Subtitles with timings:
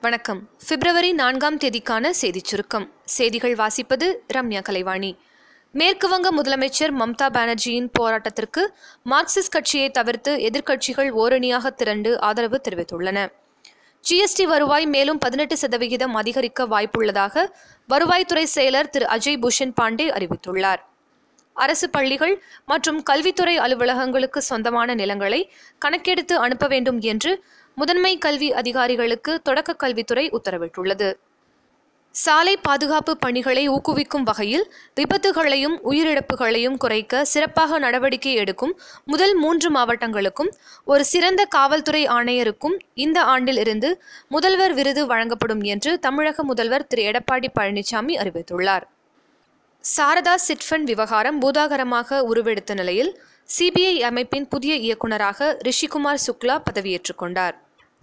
[0.00, 0.48] வணக்கம்.
[0.68, 2.92] பிப்ரவரி நான்காம் தேதிக்கான செய்திச் சுருக்கம்.
[3.04, 5.16] செய்திகள் வாசிப்பது ரம்யா கலைவாணி.
[5.74, 8.66] மேற்குவங்க முதலமைச்சர் மம்தா பானர்ஜியின் போராட்டத்திற்கு
[9.10, 13.28] மார்க்சிஸ்ட் கட்சியை தவிர்த்து எதிர்க்கட்சிகள் ஓரணியாக திரண்டு ஆதரவு தெரிவித்துள்ளன.
[14.10, 17.48] ஜிஎஸ்டி வருவாய் மேலும் பதினெட்டு சதவிகிதம் அதிகரிக்க வாய்ப்புள்ளதாக
[17.88, 20.82] வருவாய்த்துறை செயலர் திரு அஜய் பூஷன் பாண்டே அறிவித்துள்ளார்.
[21.64, 22.34] அரசு பள்ளிகள்
[22.66, 25.40] மற்றும் கல்வித்துறை அலுவலகங்களுக்கு சொந்தமான நிலங்களை
[25.78, 27.32] கணக்கெடுத்து அனுப்ப வேண்டும் என்று
[27.76, 31.08] முதன்மை கல்வி அதிகாரிகளுக்கு தொடக்க கல்வித்துறை உத்தரவிட்டுள்ளது.
[32.14, 34.64] சாலை பாதுகாப்பு பணிகளை ஊக்குவிக்கும் வகையில்
[35.00, 40.50] விபத்துகளையும் உயிரிழப்புகளையும் குறைக்க சிறப்பாக நடவடிக்கை எடுக்கும் முதல் மூன்று மாவட்டங்களுக்கும்
[40.84, 43.90] ஒரு சிறந்த காவல்துறை ஆணையருக்கும் இந்த ஆண்டில் இருந்து
[44.28, 47.04] முதல்வர் விருது வழங்கப்படும் என்று தமிழக முதல்வர் திரு.
[47.10, 48.86] எடப்பாடி பழனிசாமி அறிவித்துள்ளார்.
[49.84, 53.10] சாரதா சிட்ஃபண்ட் விவகாரம் பூதாகரமாக உருவெடுத்த நிலையில்
[53.48, 57.54] சிபிஐ அமைப்பின் புதிய இயக்குநராக ரிஷிகுமார் சுக்லா பதவியேற்றுக் கொண்டார்.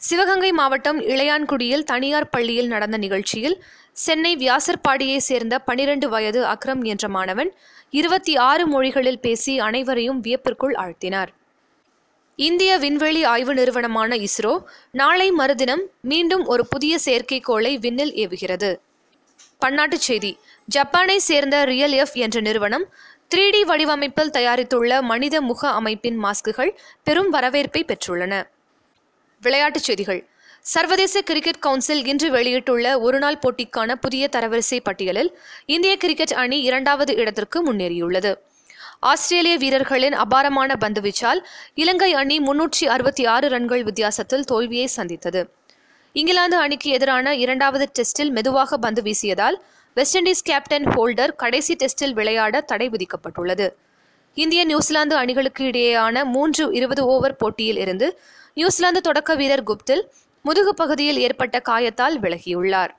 [0.02, 3.58] சிவகங்கை மாவட்டம் இளையான்குடியில் தனியார் பள்ளியில் நடந்த நிகழ்ச்சியில்
[4.06, 7.52] சென்னை வியாசர்பாடியை சேர்ந்த பனிரெண்டு வயது அக்ரம் என்ற மாணவன்
[7.90, 11.32] இருபத்தி ஆறு மொழிகளில் பேசி அனைவரையும் வியப்பிற்குள் ஆழ்த்தினார்.
[12.40, 14.56] இந்திய விண்வெளி ஆய்வு நிறுவனமான இஸ்ரோ
[14.92, 18.72] நாளை மறுதினம் மீண்டும் ஒரு புதிய செயற்கைக்கோளை விண்ணில் ஏவுகிறது.
[19.66, 20.38] பன்னாட்டுச் செய்தி.
[20.76, 22.86] ஜப்பானை சேர்ந்த ரியல் எஃப் என்ற நிறுவனம்
[23.36, 28.48] த்ரீ டி வடிவமைப்பில் தயாரித்துள்ள மனித முக அமைப்பின் மாஸ்குகள் பெரும் வரவேற்பை பெற்றுள்ளன.
[29.42, 30.28] விளையாட்டுச் செய்திகள்.
[30.62, 37.74] சர்வதேச கிரிக்கெட் கவுன்சில் இன்று வெளியிட்டுள்ள ஒருநாள் போட்டிக்கான புதிய தரவரிசை பட்டியலில் இந்திய கிரிக்கெட் அணி இரண்டாவது இடத்திற்கு
[37.74, 38.38] முன்னேறியுள்ளது.
[39.00, 45.50] ஆஸ்திரேலிய வீரர்களின் அபாரமான பந்துவீச்சால் இலங்கை அணி முன்னூற்றி அறுபத்தி ஆறு ரன்கள் வித்தியாசத்தில் தோல்வியை சந்தித்தது.
[46.20, 49.56] இங்கிலாந்து அணிக்கு எதிரான இரண்டாவது டெஸ்டில் மெதுவாக பந்து வீசியதால்
[49.94, 53.70] வெஸ்ட் இண்டீஸ் கேப்டன் ஹோல்டர் கடைசி டெஸ்டில் விளையாட தடை விதிக்கப்பட்டுள்ளது.
[54.34, 58.20] இந்திய நியூசிலாந்து அணிகளுக்கு இடையேயான மூன்று இருபது ஓவர் போட்டியில் இருந்து
[58.54, 60.04] நியூசிலாந்து தொடக்க வீரர் குப்தில்
[60.42, 62.90] முதுகு பகுதியில் ஏற்பட்ட காயத்தால் விலகியுள்ளார்.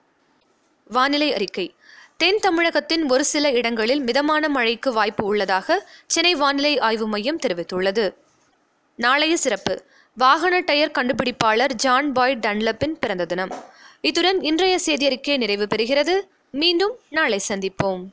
[0.91, 1.75] வானிலை அறிக்கை.
[2.17, 8.07] தென் தமிழகத்தின் ஒரு சில இடங்களில் மிதமான மழைக்கு வாய்ப்பு உள்ளதாக சென்னை வானிலை ஆய்வு மையம் தெரிவித்துள்ளது.
[8.97, 9.85] நாளைய சிறப்பு.
[10.17, 13.51] வாகன டயர் கண்டுபிடிப்பாளர் ஜான் பாய் டன்லப்பின் பிறந்த தினம்.
[14.01, 16.21] இத்துடன் இன்றைய செய்தியறிக்கை நிறைவு பெறுகிறது.
[16.51, 18.05] மீண்டும் நாளை சந்திப்போம்.